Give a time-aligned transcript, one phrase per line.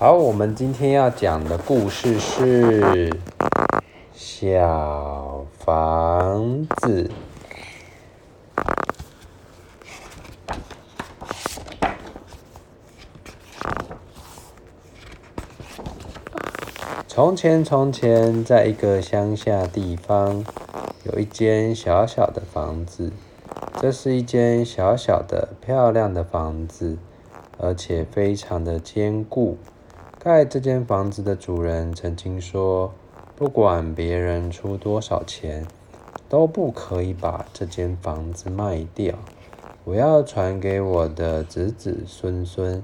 [0.00, 3.12] 好，我们今天要讲的故事是
[4.12, 7.10] 小房子。
[17.08, 20.44] 从前，从前，在一个乡下地方，
[21.02, 23.12] 有一间小小的房子。
[23.80, 26.96] 这是一间小小的、漂亮的房子，
[27.58, 29.58] 而且非常的坚固。
[30.18, 32.92] 盖这间房子的主人曾经说
[33.36, 35.66] ：“不管别人出多少钱，
[36.28, 39.14] 都不可以把这间房子卖掉。
[39.84, 42.82] 我要传给我的子子孙孙。”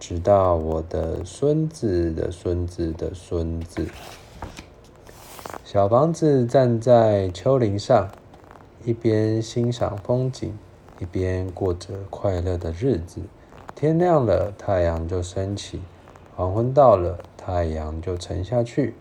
[0.00, 3.86] 直到我的孙子的孙子的孙子。
[5.64, 8.10] 小房子站在丘陵上，
[8.84, 10.58] 一边欣赏风景，
[10.98, 13.22] 一边过着快乐的日子。
[13.74, 15.78] 天亮了，太阳就升起；
[16.36, 18.94] 黄昏到了，太阳就沉下去。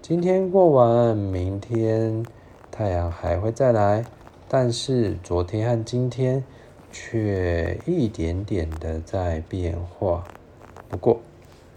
[0.00, 2.24] 今天过完，明天
[2.70, 4.06] 太阳还会再来，
[4.48, 6.42] 但是昨天和今天
[6.90, 10.24] 却一点点的在变化。
[10.88, 11.20] 不过，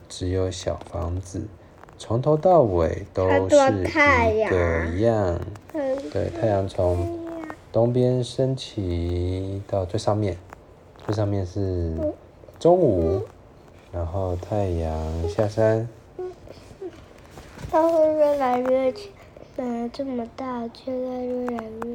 [0.07, 1.45] 只有小房子，
[1.97, 5.37] 从头到尾都是一个样。
[6.09, 7.19] 对，太阳从
[7.69, 10.37] 东边升起到最上面，
[11.05, 11.93] 最上面是
[12.57, 13.21] 中午，
[13.91, 15.87] 然后太阳下山。
[17.69, 19.09] 它会越来越近，
[19.55, 21.89] 本来这么大，却在越来越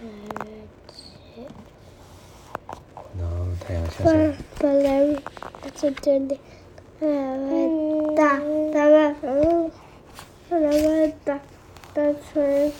[0.00, 0.50] 越来越
[0.86, 1.46] 近。
[3.18, 4.34] 然后太阳下山。
[4.58, 5.22] 本来。
[5.80, 6.36] 这真的
[6.98, 8.38] 越来越大，
[8.72, 9.70] 大概嗯，
[10.50, 11.38] 越来越大，
[11.94, 12.72] 大吹，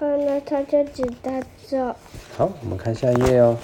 [0.00, 1.94] 完了它就只带走。
[2.36, 3.56] 好，我们看下一页哦。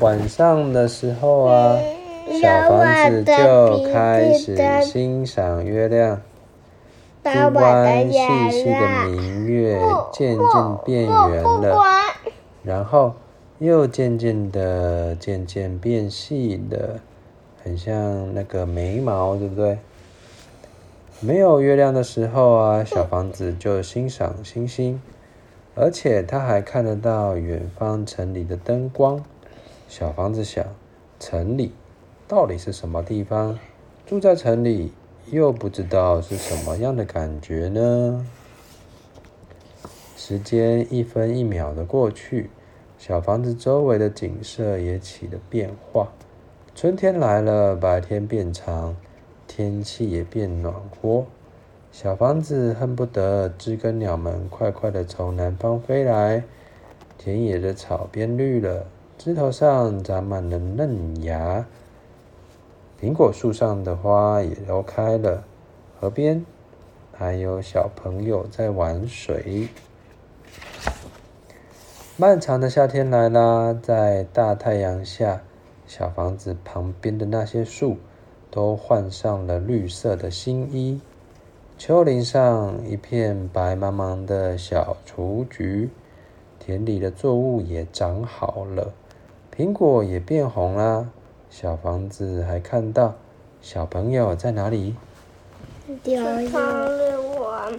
[0.00, 1.78] 晚上的时候啊，
[2.44, 6.20] 小房子就开始欣赏月亮。
[7.24, 8.18] 一弯细
[8.50, 9.80] 细的明月
[10.12, 11.82] 渐渐变圆了，
[12.62, 13.14] 然后
[13.58, 17.00] 又渐渐的渐渐变细了。
[17.62, 19.78] 很像那个眉毛，对不对？
[21.20, 25.00] 没有月亮的时候啊，小房子就欣赏星星，
[25.74, 29.24] 而且他还看得到远方城里的灯光。
[29.88, 30.62] 小房子想，
[31.18, 31.72] 城里
[32.26, 33.58] 到底是什么地方？
[34.06, 34.92] 住在城里
[35.30, 38.26] 又不知道是什么样的感觉呢？
[40.16, 42.48] 时间一分一秒的过去，
[42.98, 46.08] 小房子周围的景色也起了变化。
[46.74, 48.96] 春天来了，白天变长，
[49.46, 51.26] 天气也变暖和。
[51.92, 56.42] 小房子恨不得知更鸟们快快地从南方飞来。
[57.18, 58.86] 田野的草变绿了，
[59.16, 61.66] 枝头上长满了嫩芽。
[63.00, 65.44] 苹果树上的花也都开了，
[66.00, 66.44] 河边
[67.12, 69.68] 还有小朋友在玩水。
[72.16, 75.42] 漫长的夏天来啦，在大太阳下。
[75.86, 77.98] 小房子旁边的那些树
[78.50, 80.98] 都换上了绿色的新衣，
[81.76, 85.90] 丘陵上一片白茫茫的小雏菊，
[86.58, 88.94] 田里的作物也长好了，
[89.54, 91.10] 苹果也变红啦。
[91.56, 93.14] 小房子还看到
[93.62, 94.96] 小朋友在哪里？
[96.02, 97.78] 游泳。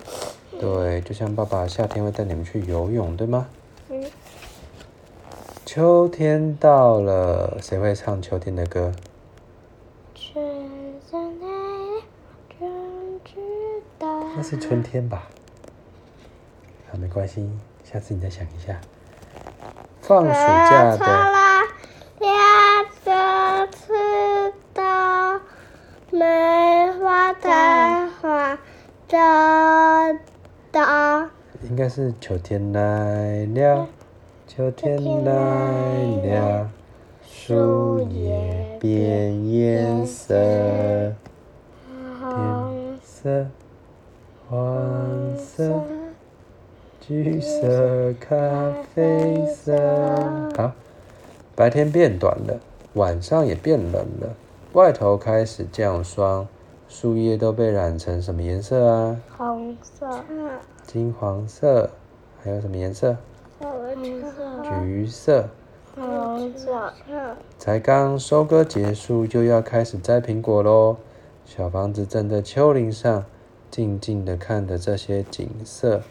[0.58, 3.48] 对，就像爸爸夏天会带你们去游泳，对吗？
[5.66, 8.94] 秋天到了，谁会唱秋天的歌？
[10.14, 10.42] 春
[12.48, 12.80] 天
[14.38, 15.28] 那是春天吧？
[16.90, 17.50] 好，没关系，
[17.84, 18.80] 下次你再想一下。
[20.00, 21.45] 放暑假的。
[31.68, 33.88] 应该是秋天来了。
[34.48, 35.34] 秋天来
[36.24, 36.70] 了，
[37.28, 40.34] 树叶变颜色，
[42.22, 43.48] 红色、
[44.48, 45.82] 黄色、
[47.02, 48.38] 橘色、咖
[48.94, 49.76] 啡色。
[50.56, 50.72] 好，
[51.56, 52.60] 白天变短了，
[52.94, 54.36] 晚上也变冷了，
[54.74, 56.48] 外头开始降霜，
[56.88, 59.20] 树叶都被染成什么颜色啊？
[59.38, 60.08] 红色、
[60.86, 61.90] 金黄色，
[62.42, 63.18] 还有什么颜色？
[64.64, 65.50] 橘色，
[65.96, 66.92] 黄色，
[67.58, 70.98] 才刚收割结束，就要开始摘苹果喽。
[71.46, 73.26] 小房子站在丘陵上，
[73.72, 76.02] 静静的看着这些景色。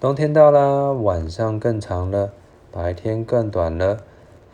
[0.00, 2.32] 冬天到啦，晚上更长了，
[2.70, 3.98] 白天更短了。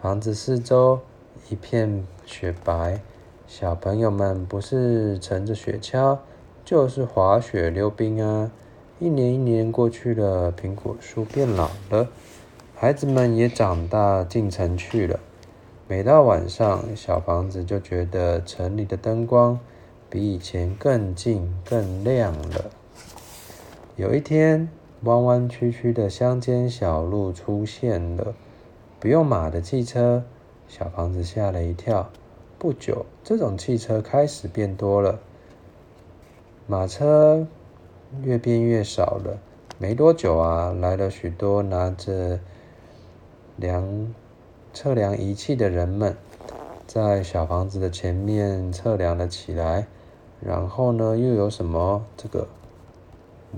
[0.00, 1.00] 房子四周
[1.48, 3.00] 一片雪白，
[3.54, 6.20] 小朋友们不是乘着雪橇，
[6.64, 8.50] 就是滑雪溜冰啊！
[8.99, 12.08] 一年一年过去了，苹果树变老了，
[12.75, 15.20] 孩子们也长大进城去了。
[15.87, 19.60] 每到晚上，小房子就觉得城里的灯光
[20.08, 22.70] 比以前更近、更亮了。
[23.96, 24.70] 有一天，
[25.02, 28.34] 弯弯曲曲的乡间小路出现了，
[28.99, 30.25] 不用马的汽车，
[30.66, 32.10] 小房子吓了一跳。
[32.62, 35.19] 不久，这种汽车开始变多了，
[36.69, 37.44] 马车
[38.23, 39.41] 越变越少了。
[39.79, 42.38] 没多久啊，来了许多拿着
[43.56, 44.14] 量
[44.73, 46.17] 测量仪器的人们，
[46.87, 49.88] 在小房子的前面测量了起来。
[50.41, 52.47] 然后呢，又有什么这个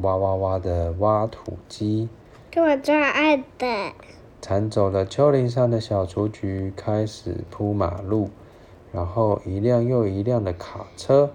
[0.00, 2.08] 挖挖挖的挖土机，
[2.50, 3.92] 给我最爱的。
[4.40, 8.30] 铲走了丘陵上的小雏菊，开始铺马路。
[8.94, 11.32] 然后一辆又一辆的卡车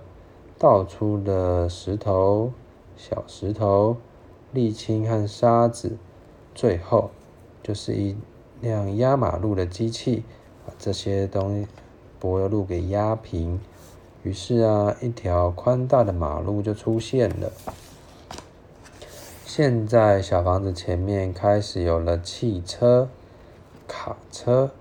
[0.58, 2.54] 倒出了石头、
[2.96, 3.98] 小石头、
[4.54, 5.98] 沥青和沙子，
[6.56, 7.12] 最后
[7.62, 8.16] 就是一
[8.62, 10.24] 辆压马路的机器，
[10.66, 11.68] 把这些东西
[12.18, 13.60] 柏油路给压平。
[14.24, 17.52] 于是啊，一条宽大的马路就出现了。
[19.46, 23.10] 现在小房子前面开始有了汽车、
[23.86, 24.72] 卡车，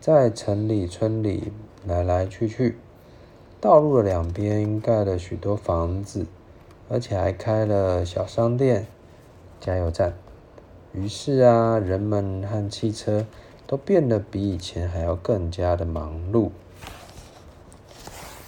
[0.00, 1.52] 在城里、村里。
[1.86, 2.76] 来来去去，
[3.60, 6.26] 道路的两边盖了许多房子，
[6.88, 8.86] 而且还开了小商店、
[9.60, 10.12] 加油站。
[10.92, 13.24] 于是啊，人们和汽车
[13.66, 16.50] 都变得比以前还要更加的忙碌。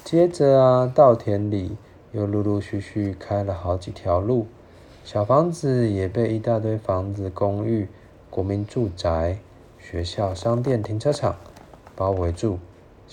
[0.05, 1.76] 接着啊，稻田里
[2.11, 4.46] 又陆陆续续开了好几条路，
[5.05, 7.88] 小房子也被一大堆房子、公寓、
[8.28, 9.38] 国民住宅、
[9.78, 11.37] 学校、商店、停车场
[11.96, 12.58] 包围住。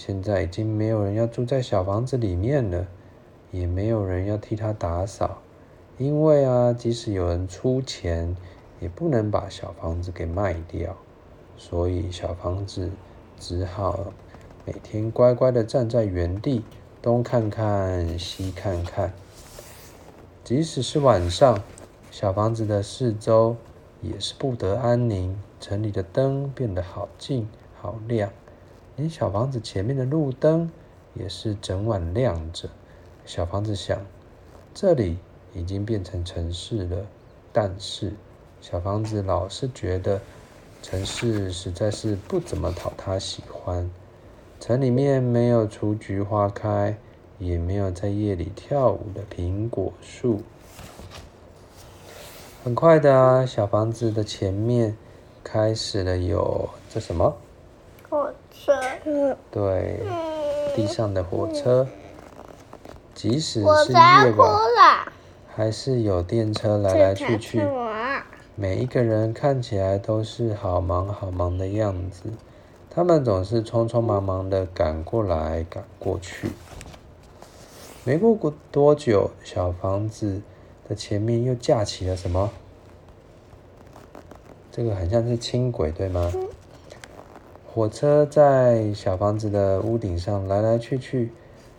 [0.01, 2.87] 现在已经没有人要住在小房子里面了，
[3.51, 5.41] 也没有人要替他打扫，
[5.97, 8.33] 因为啊，即使有人出钱，
[8.79, 10.95] 也不能把小房子给卖掉，
[11.57, 12.89] 所以小房子
[13.37, 14.13] 只好
[14.63, 16.63] 每天乖乖的站在原地，
[17.01, 19.11] 东看看，西看看。
[20.45, 21.61] 即使是晚上，
[22.09, 23.57] 小房子的四周
[24.01, 27.49] 也是不得安宁，城里的灯变得好近
[27.81, 28.31] 好亮。
[28.99, 30.69] 连小房子前面的路灯
[31.13, 32.67] 也是整晚亮着。
[33.25, 33.97] 小房子想，
[34.73, 35.17] 这里
[35.53, 37.05] 已经变成城市了，
[37.53, 38.11] 但是
[38.59, 40.19] 小房子老是觉得
[40.83, 43.89] 城市实在是不怎么讨他喜欢。
[44.59, 46.97] 城里面没有雏菊花开，
[47.37, 50.41] 也没有在夜里跳舞的苹果树。
[52.65, 54.97] 很快的啊，小房子的前面
[55.41, 57.37] 开始了有这什么？
[59.51, 59.99] 对，
[60.75, 61.87] 地上的火车，
[63.13, 64.49] 即使是夜晚，
[65.47, 67.61] 还是有电车来来去去。
[68.55, 72.23] 每一个人看起来都是好忙好忙的样子，
[72.89, 76.51] 他们总是匆匆忙忙的赶过来赶过去。
[78.03, 80.41] 没过多久，小房子
[80.87, 82.49] 的前面又架起了什么？
[84.71, 86.31] 这个很像是轻轨，对吗？
[87.71, 91.31] 火车在小房子的屋顶上来来去去，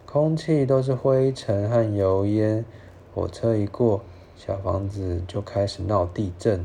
[0.06, 2.64] 空气都是灰尘和油烟。
[3.12, 4.00] 火车一过，
[4.36, 6.64] 小房子就开始闹地震。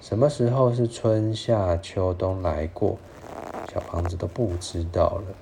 [0.00, 2.96] 什么时候是春夏秋冬来过，
[3.74, 5.34] 小房子都不知道了。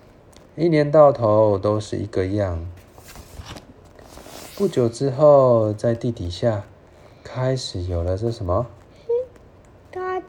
[0.57, 2.67] 一年到头都是一个样。
[4.57, 6.65] 不久之后，在地底下
[7.23, 8.67] 开始有了这什么？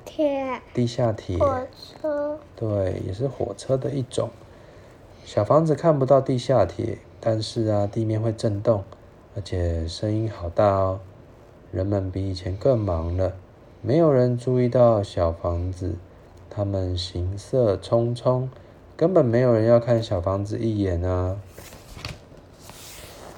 [0.05, 4.29] 铁，地下铁，火车，对，也是火车的一种。
[5.23, 8.83] 小房子看不到地下铁，但是啊，地面会震动，
[9.33, 10.99] 而且声音好大哦。
[11.71, 13.33] 人们比以前更忙了，
[13.81, 15.95] 没有人注意到小房子，
[16.49, 18.49] 他们行色匆匆，
[18.97, 21.39] 根本没有人要看小房子一眼啊。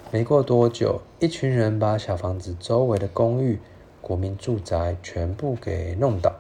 [0.09, 3.59] 没过多久，一群人把小房子周围的公寓、
[4.01, 6.33] 国民住宅全部给弄倒。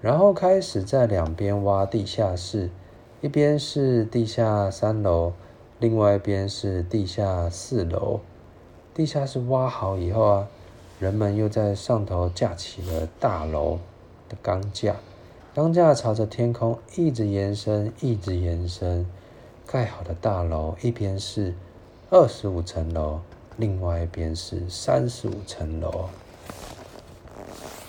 [0.00, 2.70] 然后开始在两边挖地下室，
[3.20, 5.32] 一边是地下三楼，
[5.80, 8.20] 另外一边是地下四楼。
[8.94, 10.48] 地下室挖好以后啊，
[11.00, 13.78] 人们又在上头架起了大楼
[14.28, 14.96] 的钢架，
[15.54, 19.04] 钢架朝着天空一直延伸，一直延伸。
[19.66, 21.54] 盖好的大楼一边是
[22.10, 23.20] 二十五层楼，
[23.56, 26.08] 另外一边是三十五层楼。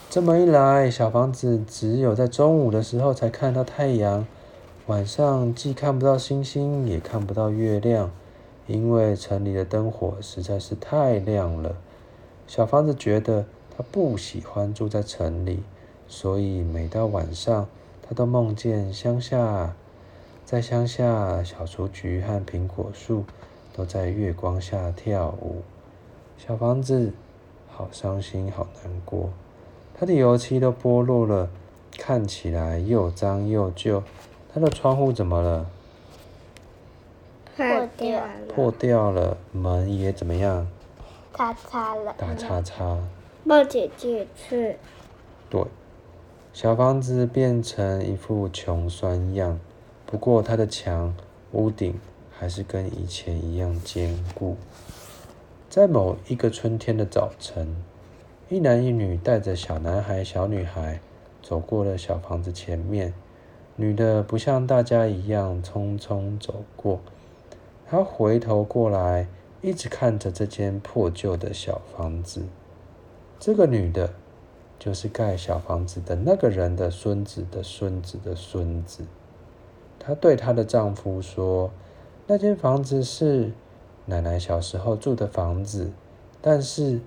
[0.10, 4.25] 这么一来，小房子只有在中午的时候才看到太阳，
[4.88, 8.10] 晚上既看不到星星，也看不到月亮，
[8.66, 11.75] 因为城里的灯火实在是太亮了。
[12.48, 13.46] 小房子觉得
[13.78, 15.62] 他不喜欢住在城里，
[16.08, 17.68] 所以每到晚上，
[18.01, 19.75] 他都梦见乡下，
[20.44, 23.25] 在乡下，小雏菊和苹果树
[23.75, 25.62] 都在月光下跳舞。
[26.36, 27.13] 小房子
[27.68, 29.30] 好伤心，好难过。
[30.00, 31.50] 他的油漆都剥落了，
[31.98, 34.01] 看起来又脏又旧。
[34.53, 35.70] 它的窗户怎么了？
[37.58, 37.65] 破
[37.98, 38.29] 掉了。
[38.48, 40.65] 破掉了，门也怎么样？
[41.34, 42.15] 打叉了。
[42.18, 42.98] 打叉叉。
[43.44, 44.77] 冒姐姐去。
[45.50, 45.65] 对，
[46.53, 49.60] 小房子变成一副穷酸样，
[50.06, 51.13] 不过它的墙、
[51.51, 52.00] 屋顶
[52.32, 54.56] 还是跟以前一样坚固。
[55.70, 57.75] 在某一个春天的早晨，
[58.51, 61.00] 一男一女带着小男孩、小女孩
[61.44, 63.13] 走过了小房子前面。
[63.75, 67.00] 女的不像大家一样匆匆走过，
[67.88, 69.27] 她回头过来，
[69.62, 72.41] 一直看着这间破旧的小房子。
[73.39, 74.10] 这个女的，
[74.79, 79.06] 就是盖小房子的那个人的孙子的孙子的孙子。
[80.00, 81.70] 她对她的丈夫说
[82.25, 83.51] ：“那间房子是
[84.08, 85.91] 奶奶小时候住的房子，
[86.41, 87.00] 但是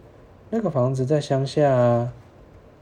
[0.54, 2.12] 那个房子在乡下啊，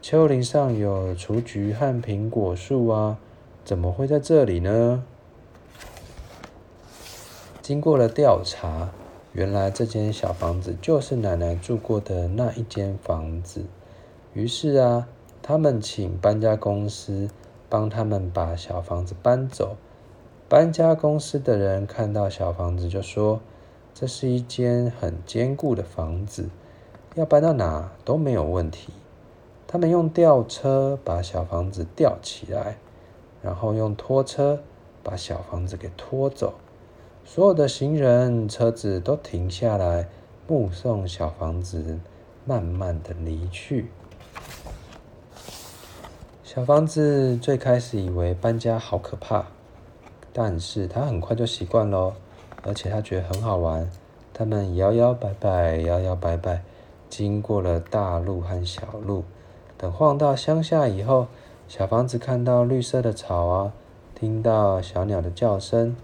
[0.01, 3.17] 丘陵上有雏菊和苹果树啊。”
[3.63, 5.05] 怎么会在这里呢？
[7.61, 8.89] 经过了调查，
[9.31, 13.63] 原来这间小房子就是奶奶住过的那一间房子。
[14.33, 15.07] 于是啊，
[15.41, 17.29] 他们请搬家公司
[17.69, 19.77] 帮他们把小房子搬走。
[20.49, 23.39] 搬家公司的人看到小房子就说
[23.95, 26.49] ：“这是一间很坚固的房子，
[27.15, 28.93] 要搬到哪都没有问题。”
[29.67, 32.77] 他们用吊车把小房子吊起来。
[33.43, 34.61] 然后用拖车
[35.01, 36.53] 把小房子给拖走，
[37.25, 40.07] 所有的行人、车子都停下来，
[40.47, 41.97] 目送小房子
[42.45, 43.89] 慢慢的离去。
[46.43, 49.47] 小房子最开始以为搬家好可怕，
[50.31, 52.13] 但是他很快就习惯了，
[52.61, 53.89] 而且他觉得很好玩。
[54.31, 56.61] 他们摇摇摆摆，摇摇摆摆，
[57.11, 59.25] 经过了大路和小路，
[59.77, 61.27] 等晃到乡下以后。
[61.67, 63.71] 小房子看到绿色的草啊，
[64.13, 65.95] 听到小鸟的叫声，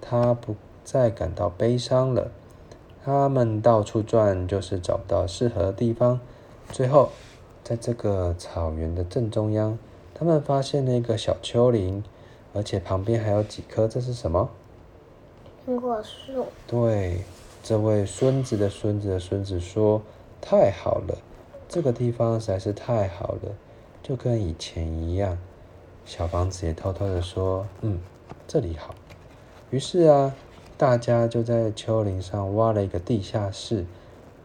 [0.00, 2.30] 它不再感到悲伤了。
[3.04, 6.20] 他们到处转，就是找不到适合的地方。
[6.70, 7.10] 最后，
[7.64, 9.76] 在这个草原的正中央，
[10.14, 12.04] 他们发现了一个小丘陵，
[12.54, 14.50] 而且旁边还有几棵，这是什么？
[15.66, 16.46] 苹果树。
[16.68, 17.22] 对，
[17.64, 20.00] 这位孙子的孙子的孙子说
[20.40, 21.18] ：“太好了，
[21.68, 23.54] 这个地方实在是太好了。”
[24.02, 25.36] 就跟以前一样，
[26.06, 27.98] 小房子也偷偷的说：“嗯，
[28.46, 28.94] 这里好。”
[29.70, 30.34] 于是啊，
[30.78, 33.84] 大家就在丘陵上挖了一个地下室，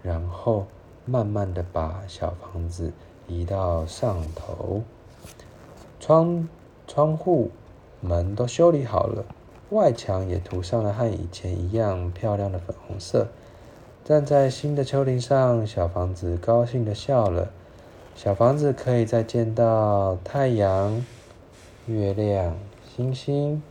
[0.02, 0.66] 然后
[1.06, 2.92] 慢慢的把小房子
[3.28, 4.82] 移到上头。
[6.02, 6.50] 窗、
[6.86, 7.50] 窗户、
[8.02, 9.24] 门都修理好了，
[9.70, 13.30] 外墙也涂上了和以前一样漂亮的粉红色。
[14.06, 17.50] 站在新的丘陵上，小房子高兴的笑了。
[18.16, 21.06] 小房子可以再见到太阳、
[21.86, 22.54] 月亮、
[22.94, 23.64] 星星，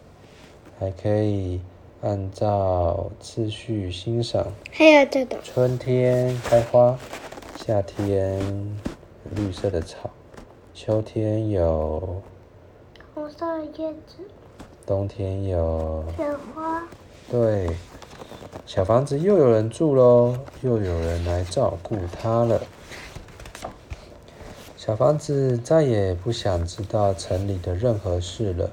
[0.79, 1.61] 还可以
[2.01, 4.47] 按照次序欣赏。
[4.71, 5.39] 还有这个。
[5.43, 6.99] 春天开花，
[7.55, 8.41] 夏天
[9.37, 10.09] 绿色的草，
[10.73, 12.23] 秋天有
[13.15, 14.17] 红色的叶子，
[14.87, 16.25] 冬天有雪
[16.55, 16.83] 花。
[17.31, 17.69] 对，
[18.65, 22.63] 小房子又有人住喽，又有人来照顾它了。
[24.77, 28.71] 小房子再也不想知道城里的任何事了。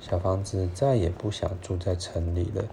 [0.00, 2.64] 小房子再也不想住在城里了。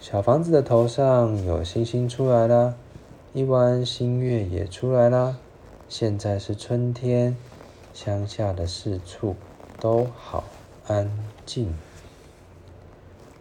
[0.00, 2.76] 小房子的头上有星星出来了，
[3.32, 5.38] 一弯新月也出来了。
[5.88, 7.36] 现在是春天，
[7.92, 9.36] 乡下的四处
[9.80, 10.44] 都好
[10.86, 11.10] 安
[11.44, 11.74] 静。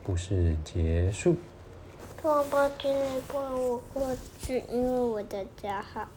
[0.03, 1.35] 故事结束。
[2.23, 6.07] 爸爸今天不让我过去，因为我的家好。